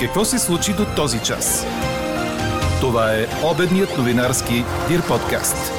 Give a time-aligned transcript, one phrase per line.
[0.00, 1.66] Какво се случи до този час?
[2.80, 4.54] Това е обедният новинарски
[4.88, 5.72] Дир подкаст.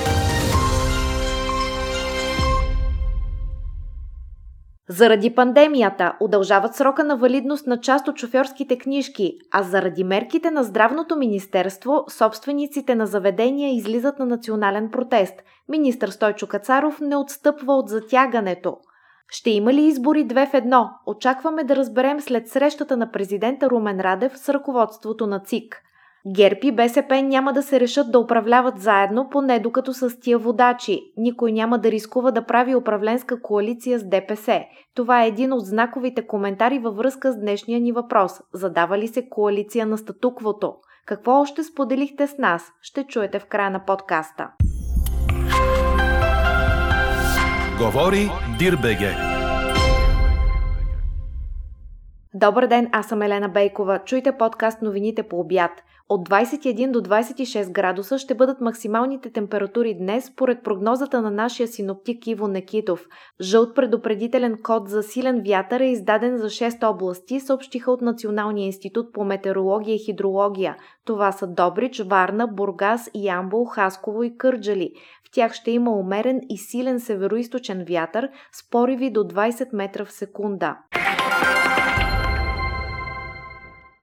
[4.90, 10.63] Заради пандемията удължават срока на валидност на част от шофьорските книжки, а заради мерките на
[10.63, 15.36] Здравното министерство, собствениците на заведения излизат на национален протест.
[15.70, 18.77] Министър Стойчо Кацаров не отстъпва от затягането–
[19.32, 20.90] ще има ли избори две в едно?
[21.05, 25.82] Очакваме да разберем след срещата на президента Румен Радев с ръководството на ЦИК.
[26.36, 31.02] ГЕРБ и БСП няма да се решат да управляват заедно, поне докато с тия водачи.
[31.18, 34.64] Никой няма да рискува да прави управленска коалиция с ДПС.
[34.96, 38.32] Това е един от знаковите коментари във връзка с днешния ни въпрос.
[38.54, 40.73] Задава ли се коалиция на статуквото?
[41.06, 42.72] Какво още споделихте с нас?
[42.82, 44.48] Ще чуете в края на подкаста.
[47.80, 49.16] Говори Дирбеге.
[52.34, 54.00] Добър ден, аз съм Елена Бейкова.
[54.06, 55.72] Чуйте подкаст новините по обяд.
[56.09, 62.28] От 21 до 26 градуса ще бъдат максималните температури днес, според прогнозата на нашия синоптик
[62.28, 63.06] Иво Некитов.
[63.42, 69.14] Жълт предупредителен код за силен вятър е издаден за 6 области, съобщиха от Националния институт
[69.14, 70.75] по метеорология и хидрология.
[71.06, 74.92] Това са Добрич, Варна, Бургас, Ямбол, Хасково и Кърджали.
[75.31, 80.77] Тях ще има умерен и силен североисточен вятър с пориви до 20 метра в секунда.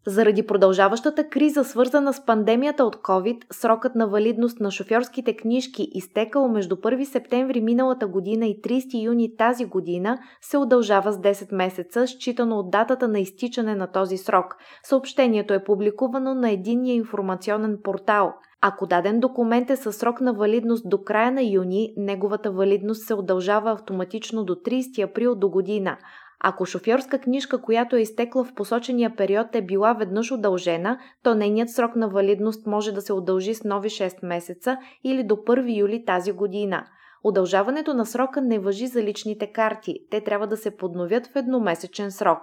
[0.09, 6.49] Заради продължаващата криза, свързана с пандемията от COVID, срокът на валидност на шофьорските книжки, изтекал
[6.49, 12.07] между 1 септември миналата година и 30 юни тази година, се удължава с 10 месеца,
[12.07, 14.57] считано от датата на изтичане на този срок.
[14.83, 18.35] Съобщението е публикувано на единния информационен портал.
[18.61, 23.15] Ако даден документ е със срок на валидност до края на юни, неговата валидност се
[23.15, 25.97] удължава автоматично до 30 април до година,
[26.41, 31.71] ако шофьорска книжка, която е изтекла в посочения период е била веднъж удължена, то нейният
[31.71, 36.05] срок на валидност може да се удължи с нови 6 месеца или до 1 юли
[36.05, 36.85] тази година.
[37.25, 39.95] Удължаването на срока не въжи за личните карти.
[40.11, 42.41] Те трябва да се подновят в едномесечен срок.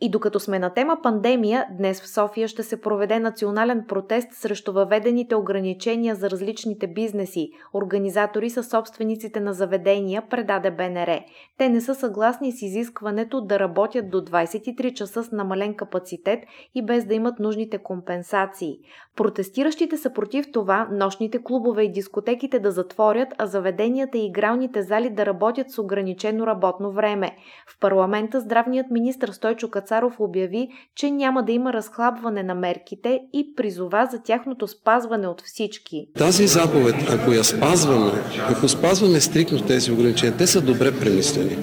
[0.00, 4.72] И докато сме на тема пандемия, днес в София ще се проведе национален протест срещу
[4.72, 7.50] въведените ограничения за различните бизнеси.
[7.74, 11.20] Организатори са собствениците на заведения, предаде БНР.
[11.58, 16.38] Те не са съгласни с изискването да работят до 23 часа с намален капацитет
[16.74, 18.78] и без да имат нужните компенсации.
[19.16, 25.10] Протестиращите са против това нощните клубове и дискотеките да затворят, а заведенията и игралните зали
[25.10, 27.36] да работят с ограничено работно време.
[27.68, 33.54] В парламента здравният министр Стойчо Кацаров обяви, че няма да има разхлабване на мерките и
[33.56, 36.06] призова за тяхното спазване от всички.
[36.18, 38.12] Тази заповед, ако я спазваме,
[38.50, 41.56] ако спазваме стрикно тези ограничения, те са добре премислени.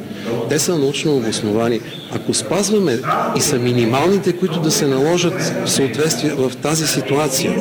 [0.49, 1.79] Те са научно обосновани.
[2.15, 2.97] Ако спазваме
[3.37, 7.51] и са минималните, които да се наложат в съответствие в тази ситуация,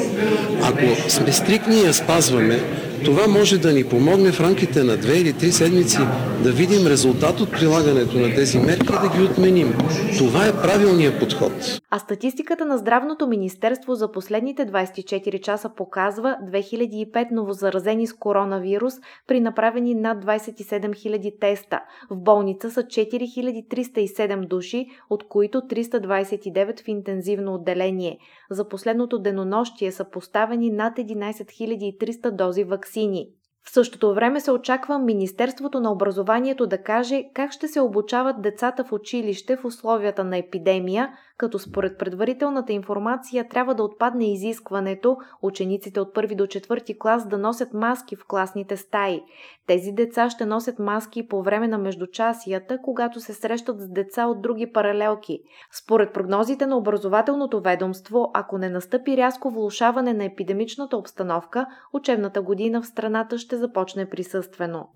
[0.62, 2.60] ако сме стрикни и я спазваме,
[3.04, 5.98] това може да ни помогне в рамките на две или три седмици
[6.44, 9.74] да видим резултат от прилагането на тези мерки и да ги отменим.
[10.18, 11.80] Това е правилният подход.
[11.90, 18.94] А статистиката на Здравното министерство за последните 24 часа показва 2005 новозаразени с коронавирус
[19.26, 21.80] при направени над 27 000 теста.
[22.10, 28.18] В болница са 4307 души, от които 329 в интензивно отделение.
[28.50, 33.28] За последното денонощие са поставени над 11 300 дози вакцини.
[33.68, 38.84] В същото време се очаква Министерството на образованието да каже как ще се обучават децата
[38.84, 46.00] в училище в условията на епидемия, като според предварителната информация трябва да отпадне изискването учениците
[46.00, 49.20] от първи до четвърти клас да носят маски в класните стаи.
[49.66, 54.42] Тези деца ще носят маски по време на междучасията, когато се срещат с деца от
[54.42, 55.38] други паралелки.
[55.82, 62.82] Според прогнозите на образователното ведомство, ако не настъпи рязко влушаване на епидемичната обстановка, учебната година
[62.82, 64.88] в страната ще започне присъствено.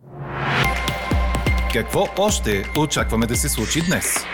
[1.72, 4.24] Какво още очакваме да се случи днес?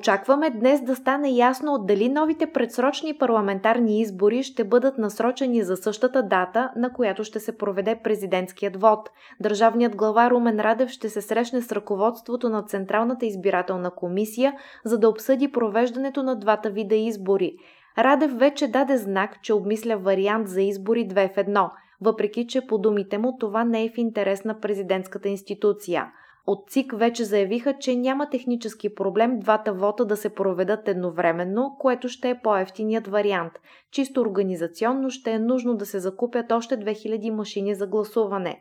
[0.00, 6.22] Очакваме днес да стане ясно дали новите предсрочни парламентарни избори ще бъдат насрочени за същата
[6.22, 9.10] дата, на която ще се проведе президентският вод.
[9.40, 14.52] Държавният глава Румен Радев ще се срещне с ръководството на Централната избирателна комисия,
[14.84, 17.52] за да обсъди провеждането на двата вида избори.
[17.98, 21.70] Радев вече даде знак, че обмисля вариант за избори 2 в 1,
[22.00, 26.06] въпреки че по думите му това не е в интерес на президентската институция.
[26.50, 32.08] От ЦИК вече заявиха, че няма технически проблем двата вота да се проведат едновременно, което
[32.08, 33.52] ще е по-ефтиният вариант.
[33.90, 38.60] Чисто организационно ще е нужно да се закупят още 2000 машини за гласуване.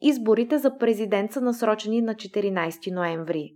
[0.00, 3.52] Изборите за президент са насрочени на 14 ноември.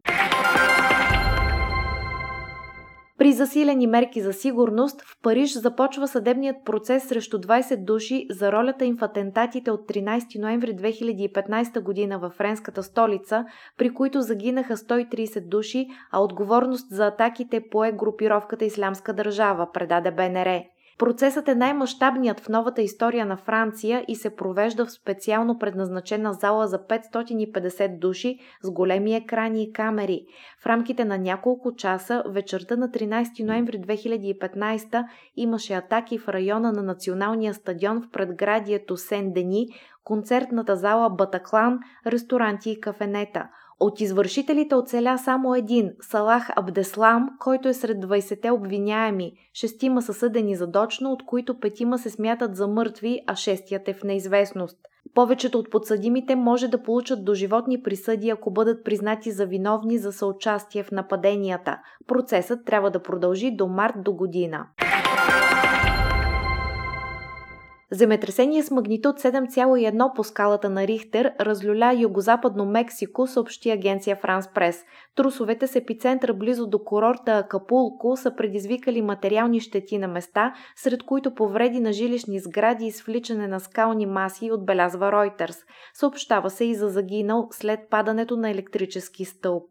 [3.22, 8.84] При засилени мерки за сигурност, в Париж започва съдебният процес срещу 20 души за ролята
[8.84, 13.44] им в атентатите от 13 ноември 2015 година във френската столица,
[13.78, 20.71] при които загинаха 130 души, а отговорност за атаките пое групировката Ислямска държава, предаде БНР.
[20.98, 26.66] Процесът е най-мащабният в новата история на Франция и се провежда в специално предназначена зала
[26.66, 30.26] за 550 души с големи екрани и камери.
[30.62, 35.04] В рамките на няколко часа вечерта на 13 ноември 2015
[35.36, 39.66] имаше атаки в района на националния стадион в предградието Сен-Дени,
[40.04, 43.48] концертната зала Батаклан, ресторанти и кафенета–
[43.82, 49.32] от извършителите оцеля само един– Салах Абдеслам, който е сред 20-те обвиняеми.
[49.54, 54.02] Шестима са съдени задочно, от които петима се смятат за мъртви, а шестият е в
[54.04, 54.78] неизвестност.
[55.14, 60.82] Повечето от подсъдимите може да получат доживотни присъди, ако бъдат признати за виновни за съучастие
[60.82, 61.78] в нападенията.
[62.06, 64.66] Процесът трябва да продължи до март до година.
[67.92, 74.84] Земетресение с магнитуд 7,1 по скалата на Рихтер разлюля югозападно Мексико, съобщи агенция Франс Прес.
[75.16, 81.34] Трусовете с епицентъра близо до курорта Акапулко са предизвикали материални щети на места, сред които
[81.34, 85.56] повреди на жилищни сгради и свличане на скални маси, отбелязва Ройтерс.
[85.94, 89.64] Съобщава се и за загинал след падането на електрически стълб.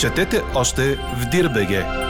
[0.00, 2.03] Четете още в Дирбеге!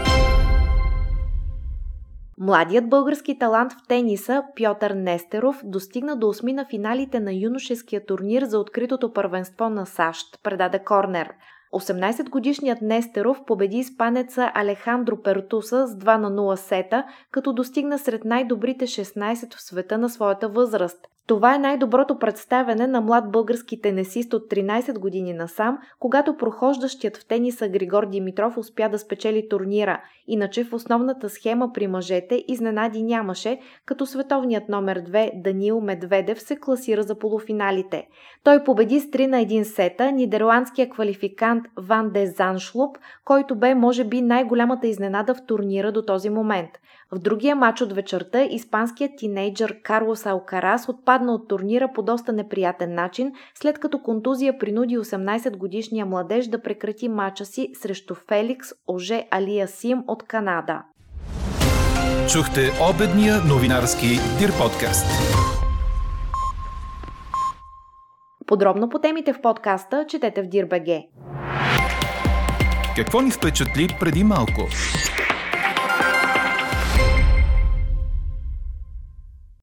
[2.47, 8.43] Младият български талант в тениса Пьотър Нестеров достигна до осми на финалите на юношеския турнир
[8.43, 11.33] за откритото първенство на САЩ, предаде Корнер.
[11.75, 18.87] 18-годишният Нестеров победи испанеца Алехандро Пертуса с 2 на 0 сета, като достигна сред най-добрите
[18.87, 21.07] 16 в света на своята възраст.
[21.27, 27.27] Това е най-доброто представяне на млад български тенесист от 13 години насам, когато прохождащият в
[27.27, 30.01] тениса Григор Димитров успя да спечели турнира.
[30.27, 36.57] Иначе в основната схема при мъжете изненади нямаше, като световният номер 2 Даниил Медведев се
[36.57, 38.09] класира за полуфиналите.
[38.43, 44.05] Той победи с 3 на 1 сета нидерландския квалификант Ван де Заншлуп, който бе може
[44.05, 46.71] би най-голямата изненада в турнира до този момент.
[47.15, 52.95] В другия матч от вечерта испанският тинейджър Карлос Алкарас отпадна от турнира по доста неприятен
[52.95, 59.69] начин, след като контузия принуди 18-годишния младеж да прекрати матча си срещу Феликс Оже Алия
[59.69, 60.83] Сим от Канада.
[62.33, 64.07] Чухте обедния новинарски
[64.39, 65.07] Дир подкаст.
[68.47, 71.03] Подробно по темите в подкаста четете в Дирбеге.
[72.97, 74.63] Какво ни впечатли преди малко?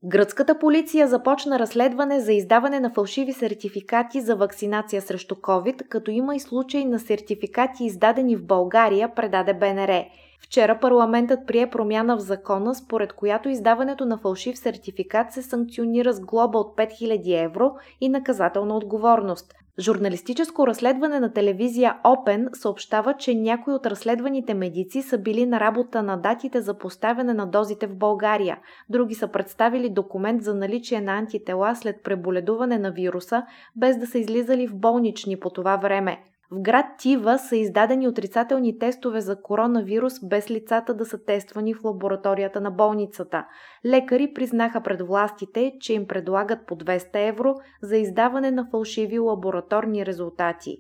[0.05, 6.35] Гръцката полиция започна разследване за издаване на фалшиви сертификати за вакцинация срещу COVID, като има
[6.35, 10.05] и случаи на сертификати издадени в България, предаде БНР.
[10.39, 16.21] Вчера парламентът прие промяна в закона, според която издаването на фалшив сертификат се санкционира с
[16.21, 17.71] глоба от 5000 евро
[18.01, 19.53] и наказателна отговорност.
[19.79, 26.03] Журналистическо разследване на телевизия Open съобщава, че някои от разследваните медици са били на работа
[26.03, 28.59] на датите за поставяне на дозите в България.
[28.89, 33.43] Други са представили документ за наличие на антитела след преболедуване на вируса,
[33.75, 36.23] без да са излизали в болнични по това време.
[36.53, 41.83] В град Тива са издадени отрицателни тестове за коронавирус без лицата да са тествани в
[41.83, 43.45] лабораторията на болницата.
[43.85, 50.05] Лекари признаха пред властите, че им предлагат по 200 евро за издаване на фалшиви лабораторни
[50.05, 50.77] резултати.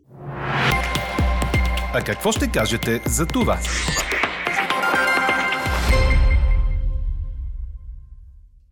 [1.93, 3.57] А какво ще кажете за това?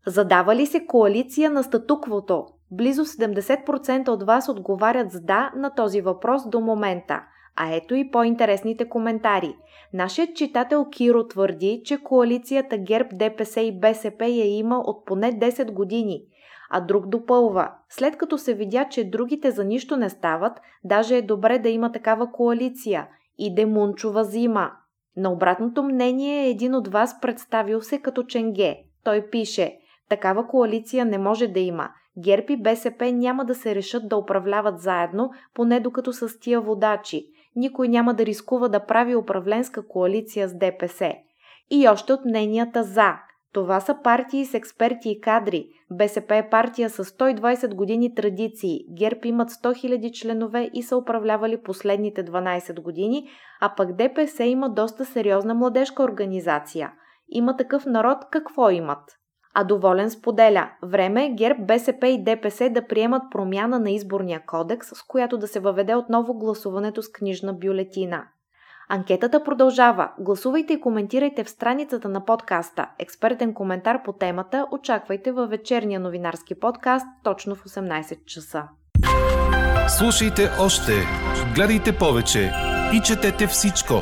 [0.08, 2.46] Задава ли се коалиция на статуквото?
[2.72, 7.22] Близо 70% от вас отговарят с да на този въпрос до момента.
[7.56, 9.56] А ето и по-интересните коментари.
[9.94, 15.72] Нашият читател Киро твърди, че коалицията ГЕРБ, ДПС и БСП я има от поне 10
[15.72, 16.22] години.
[16.70, 17.72] А друг допълва.
[17.90, 21.92] След като се видя, че другите за нищо не стават, даже е добре да има
[21.92, 23.08] такава коалиция.
[23.38, 24.72] И Демунчова зима.
[25.18, 28.78] На обратното мнение един от вас представил се като Ченге.
[29.04, 29.76] Той пише–
[30.10, 31.90] Такава коалиция не може да има.
[32.18, 36.62] ГЕРБ и БСП няма да се решат да управляват заедно, поне докато са с тия
[36.62, 37.26] водачи.
[37.56, 41.14] Никой няма да рискува да прави управленска коалиция с ДПС.
[41.70, 43.14] И още от мненията за.
[43.54, 45.68] Това са партии с експерти и кадри.
[45.92, 48.80] БСП е партия с 120 години традиции.
[48.98, 53.30] ГЕРБ имат 100 000 членове и са управлявали последните 12 години,
[53.62, 56.94] а пък ДПС има доста сериозна младежка организация.
[57.30, 59.20] Има такъв народ, какво имат?
[59.54, 60.70] А доволен споделя.
[60.84, 65.48] Време е ГЕРБ, БСП и ДПС да приемат промяна на изборния кодекс, с която да
[65.48, 68.24] се въведе отново гласуването с книжна бюлетина.
[68.92, 70.12] Анкетата продължава.
[70.20, 72.90] Гласувайте и коментирайте в страницата на подкаста.
[73.00, 78.64] Експертен коментар по темата очаквайте във вечерния новинарски подкаст точно в 18 часа.
[79.98, 80.92] Слушайте още,
[81.56, 82.52] гледайте повече
[82.94, 83.94] и четете всичко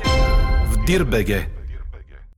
[0.71, 1.56] в Дирбеге.